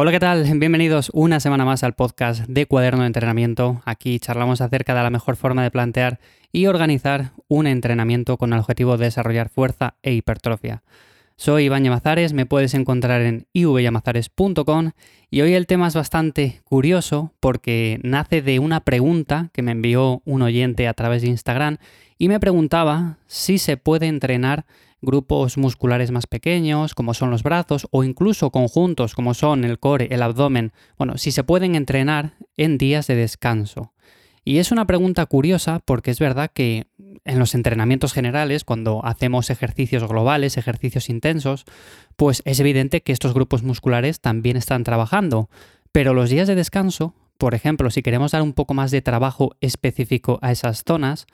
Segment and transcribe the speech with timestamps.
[0.00, 0.44] Hola, ¿qué tal?
[0.60, 3.82] Bienvenidos una semana más al podcast de Cuaderno de Entrenamiento.
[3.84, 6.20] Aquí charlamos acerca de la mejor forma de plantear
[6.52, 10.84] y organizar un entrenamiento con el objetivo de desarrollar fuerza e hipertrofia.
[11.34, 14.92] Soy Iván Llamazares, me puedes encontrar en ivllamazares.com
[15.32, 20.22] y hoy el tema es bastante curioso porque nace de una pregunta que me envió
[20.24, 21.78] un oyente a través de Instagram
[22.18, 24.64] y me preguntaba si se puede entrenar
[25.00, 30.08] grupos musculares más pequeños, como son los brazos, o incluso conjuntos, como son el core,
[30.10, 33.92] el abdomen, bueno, si se pueden entrenar en días de descanso.
[34.44, 36.86] Y es una pregunta curiosa porque es verdad que
[37.24, 41.66] en los entrenamientos generales, cuando hacemos ejercicios globales, ejercicios intensos,
[42.16, 45.50] pues es evidente que estos grupos musculares también están trabajando.
[45.92, 49.54] Pero los días de descanso, por ejemplo, si queremos dar un poco más de trabajo
[49.60, 51.26] específico a esas zonas,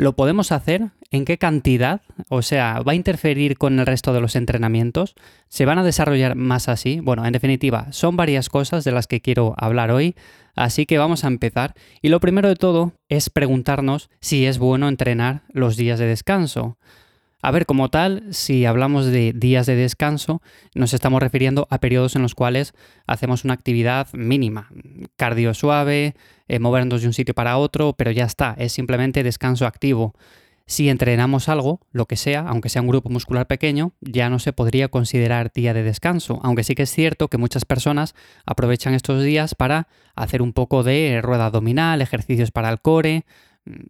[0.00, 0.92] ¿Lo podemos hacer?
[1.10, 2.00] ¿En qué cantidad?
[2.30, 5.14] O sea, ¿va a interferir con el resto de los entrenamientos?
[5.50, 7.00] ¿Se van a desarrollar más así?
[7.00, 10.14] Bueno, en definitiva, son varias cosas de las que quiero hablar hoy,
[10.56, 11.74] así que vamos a empezar.
[12.00, 16.78] Y lo primero de todo es preguntarnos si es bueno entrenar los días de descanso.
[17.42, 20.42] A ver, como tal, si hablamos de días de descanso,
[20.74, 22.74] nos estamos refiriendo a periodos en los cuales
[23.06, 24.70] hacemos una actividad mínima,
[25.16, 26.14] cardio suave,
[26.48, 30.14] eh, movernos de un sitio para otro, pero ya está, es simplemente descanso activo.
[30.66, 34.52] Si entrenamos algo, lo que sea, aunque sea un grupo muscular pequeño, ya no se
[34.52, 39.24] podría considerar día de descanso, aunque sí que es cierto que muchas personas aprovechan estos
[39.24, 43.24] días para hacer un poco de rueda abdominal, ejercicios para el core,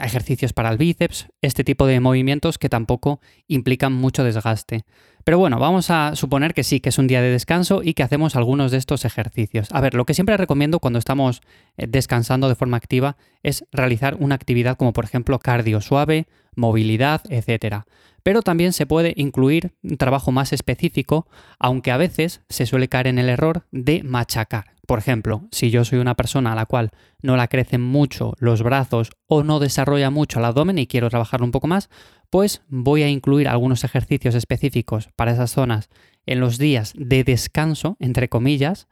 [0.00, 4.84] ejercicios para el bíceps, este tipo de movimientos que tampoco implican mucho desgaste.
[5.24, 8.02] Pero bueno, vamos a suponer que sí, que es un día de descanso y que
[8.02, 9.68] hacemos algunos de estos ejercicios.
[9.72, 11.40] A ver, lo que siempre recomiendo cuando estamos
[11.78, 17.22] eh, descansando de forma activa es realizar una actividad como por ejemplo cardio suave, movilidad,
[17.30, 17.84] etc.
[18.22, 21.26] Pero también se puede incluir un trabajo más específico,
[21.58, 24.73] aunque a veces se suele caer en el error de machacar.
[24.86, 26.90] Por ejemplo, si yo soy una persona a la cual
[27.22, 31.46] no la crecen mucho los brazos o no desarrolla mucho el abdomen y quiero trabajarlo
[31.46, 31.88] un poco más,
[32.30, 35.88] pues voy a incluir algunos ejercicios específicos para esas zonas
[36.26, 38.88] en los días de descanso, entre comillas,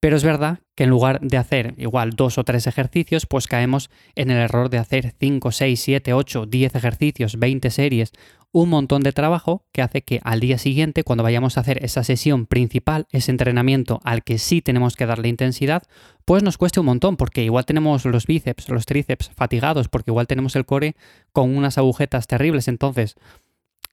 [0.00, 3.90] pero es verdad que en lugar de hacer igual dos o tres ejercicios, pues caemos
[4.14, 8.12] en el error de hacer 5, 6, 7, 8, 10 ejercicios, 20 series,
[8.52, 12.02] un montón de trabajo que hace que al día siguiente, cuando vayamos a hacer esa
[12.02, 15.84] sesión principal, ese entrenamiento al que sí tenemos que darle intensidad,
[16.24, 20.26] pues nos cueste un montón, porque igual tenemos los bíceps, los tríceps fatigados, porque igual
[20.26, 20.96] tenemos el core
[21.32, 22.66] con unas agujetas terribles.
[22.66, 23.14] Entonces,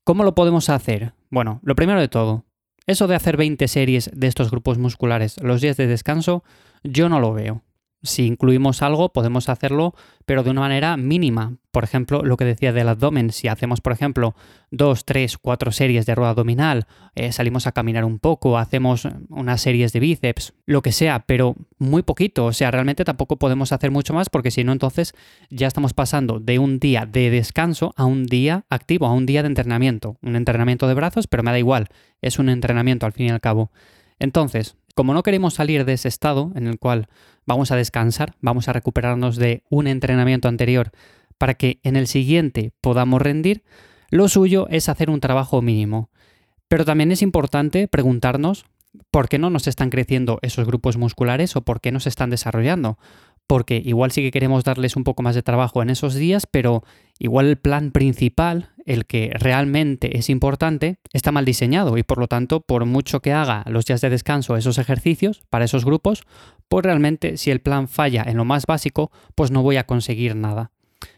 [0.03, 1.13] ¿cómo lo podemos hacer?
[1.29, 2.45] Bueno, lo primero de todo,
[2.87, 6.43] eso de hacer 20 series de estos grupos musculares los días de descanso,
[6.83, 7.63] yo no lo veo.
[8.03, 11.57] Si incluimos algo, podemos hacerlo, pero de una manera mínima.
[11.71, 14.35] Por ejemplo, lo que decía del abdomen, si hacemos, por ejemplo,
[14.71, 16.85] dos, tres, cuatro series de rueda abdominal,
[17.15, 21.55] eh, salimos a caminar un poco, hacemos unas series de bíceps, lo que sea, pero
[21.79, 22.45] muy poquito.
[22.45, 25.13] O sea, realmente tampoco podemos hacer mucho más porque si no, entonces
[25.49, 29.41] ya estamos pasando de un día de descanso a un día activo, a un día
[29.41, 30.17] de entrenamiento.
[30.21, 31.87] Un entrenamiento de brazos, pero me da igual,
[32.21, 33.71] es un entrenamiento al fin y al cabo.
[34.19, 37.07] Entonces, como no queremos salir de ese estado en el cual
[37.45, 40.91] vamos a descansar, vamos a recuperarnos de un entrenamiento anterior
[41.37, 43.63] para que en el siguiente podamos rendir,
[44.09, 46.09] lo suyo es hacer un trabajo mínimo.
[46.67, 48.65] Pero también es importante preguntarnos
[49.11, 52.29] por qué no nos están creciendo esos grupos musculares o por qué no se están
[52.29, 52.97] desarrollando
[53.47, 56.83] porque igual sí que queremos darles un poco más de trabajo en esos días, pero
[57.17, 62.27] igual el plan principal, el que realmente es importante, está mal diseñado y por lo
[62.27, 66.23] tanto, por mucho que haga los días de descanso esos ejercicios para esos grupos,
[66.67, 70.35] pues realmente si el plan falla en lo más básico, pues no voy a conseguir
[70.35, 70.71] nada.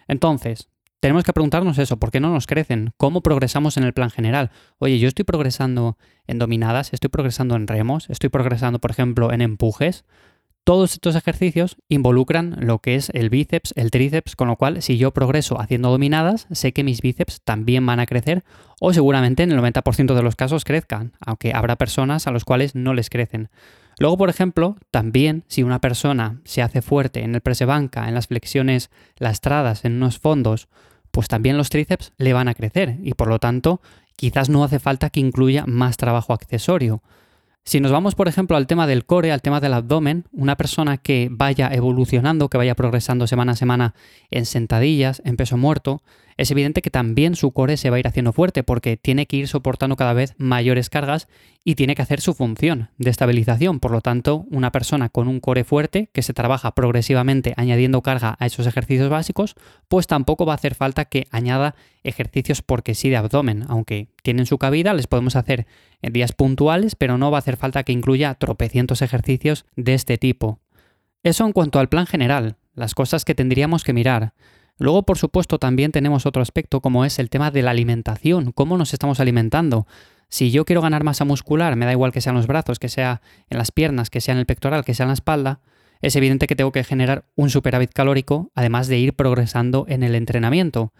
[0.08, 0.70] Entonces,
[1.00, 2.92] tenemos que preguntarnos eso, ¿por qué no nos crecen?
[2.98, 4.52] ¿Cómo progresamos en el plan general?
[4.80, 5.98] Oye, yo estoy progresando
[6.28, 10.04] en dominadas, estoy progresando en remos, estoy progresando, por ejemplo, en empujes.
[10.70, 15.00] Todos estos ejercicios involucran lo que es el bíceps, el tríceps, con lo cual si
[15.00, 18.44] yo progreso haciendo dominadas, sé que mis bíceps también van a crecer
[18.80, 22.76] o seguramente en el 90% de los casos crezcan, aunque habrá personas a los cuales
[22.76, 23.50] no les crecen.
[23.98, 28.14] Luego, por ejemplo, también si una persona se hace fuerte en el press banca, en
[28.14, 30.68] las flexiones lastradas, en unos fondos,
[31.10, 33.82] pues también los tríceps le van a crecer y por lo tanto
[34.16, 37.02] quizás no hace falta que incluya más trabajo accesorio.
[37.66, 40.98] Si nos vamos, por ejemplo, al tema del core, al tema del abdomen, una persona
[40.98, 43.94] que vaya evolucionando, que vaya progresando semana a semana
[44.32, 46.02] en sentadillas, en peso muerto,
[46.38, 49.36] es evidente que también su core se va a ir haciendo fuerte porque tiene que
[49.38, 51.28] ir soportando cada vez mayores cargas
[51.70, 53.80] y tiene que hacer su función de estabilización.
[53.80, 58.36] Por lo tanto, una persona con un core fuerte que se trabaja progresivamente añadiendo carga
[58.40, 59.54] a esos ejercicios básicos,
[59.88, 64.48] pues tampoco va a hacer falta que añada ejercicios porque sí de abdomen, aunque tienen
[64.48, 65.68] su cabida, les podemos hacer
[66.02, 70.18] en días puntuales, pero no va a hacer falta que incluya tropecientos ejercicios de este
[70.18, 70.62] tipo.
[71.22, 74.34] Eso en cuanto al plan general, las cosas que tendríamos que mirar.
[74.80, 78.76] Luego, por supuesto, también tenemos otro aspecto como es el tema de la alimentación, cómo
[78.76, 79.86] nos estamos alimentando.
[80.30, 83.22] Si yo quiero ganar masa muscular, me da igual que sean los brazos, que sea
[83.50, 85.60] en las piernas, que sea en el pectoral, que sea en la espalda,
[86.02, 90.16] es evidente que tengo que generar un superávit calórico, además de ir progresando en el
[90.16, 90.94] entrenamiento.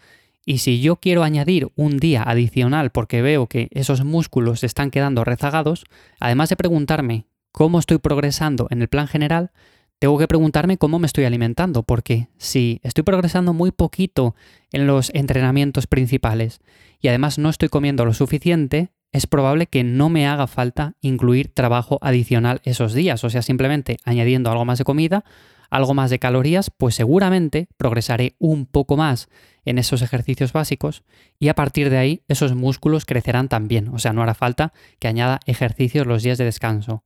[0.46, 5.24] Y si yo quiero añadir un día adicional porque veo que esos músculos están quedando
[5.24, 5.86] rezagados,
[6.20, 9.52] además de preguntarme cómo estoy progresando en el plan general,
[10.00, 14.34] tengo que preguntarme cómo me estoy alimentando, porque si estoy progresando muy poquito
[14.72, 16.62] en los entrenamientos principales
[17.02, 21.54] y además no estoy comiendo lo suficiente, es probable que no me haga falta incluir
[21.54, 25.24] trabajo adicional esos días, o sea, simplemente añadiendo algo más de comida,
[25.70, 29.30] algo más de calorías, pues seguramente progresaré un poco más
[29.66, 31.04] en esos ejercicios básicos
[31.40, 35.08] y a partir de ahí esos músculos crecerán también, o sea, no hará falta que
[35.08, 37.04] añada ejercicios los días de descanso.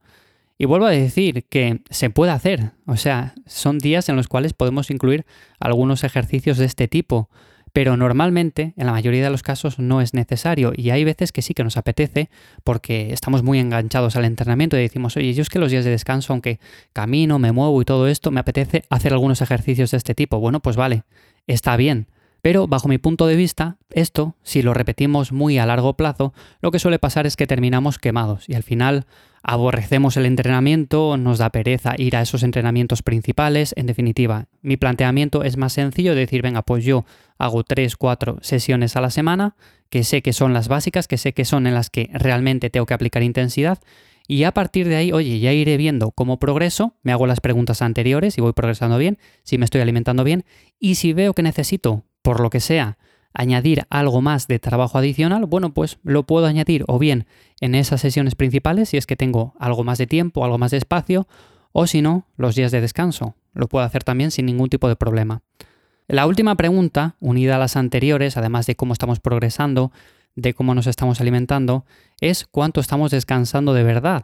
[0.58, 4.54] Y vuelvo a decir que se puede hacer, o sea, son días en los cuales
[4.54, 5.26] podemos incluir
[5.60, 7.30] algunos ejercicios de este tipo,
[7.74, 11.42] pero normalmente, en la mayoría de los casos, no es necesario y hay veces que
[11.42, 12.30] sí que nos apetece
[12.64, 15.90] porque estamos muy enganchados al entrenamiento y decimos, oye, yo es que los días de
[15.90, 16.60] descanso, aunque
[16.94, 20.40] camino, me muevo y todo esto, me apetece hacer algunos ejercicios de este tipo.
[20.40, 21.04] Bueno, pues vale,
[21.48, 22.08] está bien.
[22.44, 26.72] Pero bajo mi punto de vista, esto, si lo repetimos muy a largo plazo, lo
[26.72, 29.06] que suele pasar es que terminamos quemados y al final
[29.44, 33.74] aborrecemos el entrenamiento, nos da pereza ir a esos entrenamientos principales.
[33.78, 37.06] En definitiva, mi planteamiento es más sencillo de decir, venga, pues yo
[37.38, 39.56] hago 3, 4 sesiones a la semana,
[39.89, 42.85] que sé que son las básicas, que sé que son en las que realmente tengo
[42.85, 43.80] que aplicar intensidad.
[44.27, 47.81] Y a partir de ahí, oye, ya iré viendo cómo progreso, me hago las preguntas
[47.81, 50.45] anteriores, si voy progresando bien, si me estoy alimentando bien,
[50.80, 52.97] y si veo que necesito, por lo que sea,
[53.33, 57.25] añadir algo más de trabajo adicional, bueno, pues lo puedo añadir o bien
[57.59, 60.77] en esas sesiones principales si es que tengo algo más de tiempo, algo más de
[60.77, 61.27] espacio,
[61.71, 63.35] o si no, los días de descanso.
[63.53, 65.41] Lo puedo hacer también sin ningún tipo de problema.
[66.13, 69.92] La última pregunta, unida a las anteriores, además de cómo estamos progresando,
[70.36, 71.86] de cómo nos estamos alimentando,
[72.21, 74.24] es cuánto estamos descansando de verdad.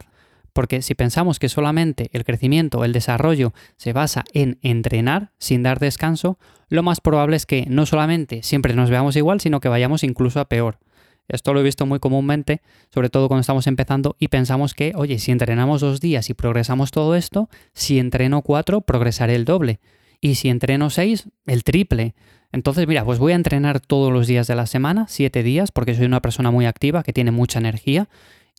[0.52, 5.80] Porque si pensamos que solamente el crecimiento, el desarrollo se basa en entrenar sin dar
[5.80, 6.38] descanso,
[6.68, 10.38] lo más probable es que no solamente siempre nos veamos igual, sino que vayamos incluso
[10.38, 10.78] a peor.
[11.26, 12.62] Esto lo he visto muy comúnmente,
[12.94, 16.92] sobre todo cuando estamos empezando y pensamos que, oye, si entrenamos dos días y progresamos
[16.92, 19.80] todo esto, si entreno cuatro, progresaré el doble.
[20.20, 22.14] Y si entreno seis, el triple.
[22.52, 25.94] Entonces, mira, pues voy a entrenar todos los días de la semana, siete días, porque
[25.94, 28.08] soy una persona muy activa, que tiene mucha energía,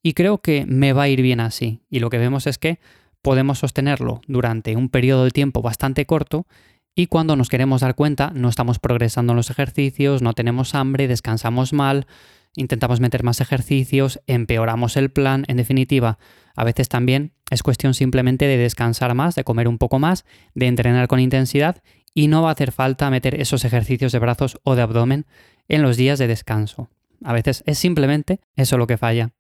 [0.02, 1.82] y creo que me va a ir bien así.
[1.90, 2.80] Y lo que vemos es que
[3.22, 6.48] podemos sostenerlo durante un periodo de tiempo bastante corto
[6.96, 11.08] y cuando nos queremos dar cuenta no estamos progresando en los ejercicios, no tenemos hambre,
[11.08, 12.08] descansamos mal,
[12.56, 16.18] intentamos meter más ejercicios, empeoramos el plan, en definitiva,
[16.56, 20.26] a veces también es cuestión simplemente de descansar más, de comer un poco más,
[20.56, 21.82] de entrenar con intensidad
[22.14, 25.26] y no va a hacer falta meter esos ejercicios de brazos o de abdomen
[25.68, 26.90] en los días de descanso.
[27.24, 29.32] A veces es simplemente eso lo que falla.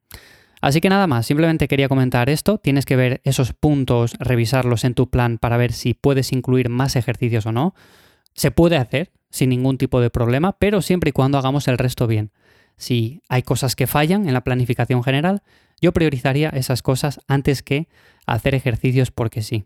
[0.61, 2.59] Así que nada más, simplemente quería comentar esto.
[2.59, 6.95] Tienes que ver esos puntos, revisarlos en tu plan para ver si puedes incluir más
[6.95, 7.73] ejercicios o no.
[8.35, 12.05] Se puede hacer sin ningún tipo de problema, pero siempre y cuando hagamos el resto
[12.05, 12.31] bien.
[12.77, 15.41] Si hay cosas que fallan en la planificación general,
[15.81, 17.87] yo priorizaría esas cosas antes que
[18.25, 19.65] hacer ejercicios porque sí.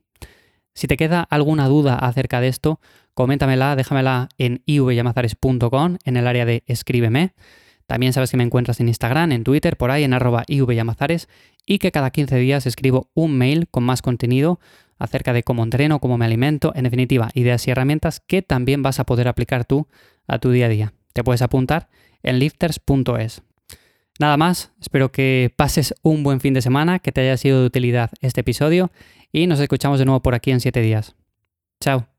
[0.74, 2.80] Si te queda alguna duda acerca de esto,
[3.14, 7.34] coméntamela, déjamela en ivyamazares.com en el área de escríbeme.
[7.88, 11.30] También sabes que me encuentras en Instagram, en Twitter, por ahí en arroba ivyamazares
[11.66, 14.60] y que cada 15 días escribo un mail con más contenido
[14.98, 19.00] acerca de cómo entreno, cómo me alimento, en definitiva, ideas y herramientas que también vas
[19.00, 19.88] a poder aplicar tú
[20.28, 20.94] a tu día a día.
[21.14, 21.90] Te puedes apuntar
[22.24, 23.44] en lifters.es.
[24.20, 27.68] Nada más, espero que pases un buen fin de semana, que te haya sido de
[27.68, 28.92] utilidad este episodio
[29.32, 31.16] y nos escuchamos de nuevo por aquí en 7 días.
[31.82, 32.15] Chao.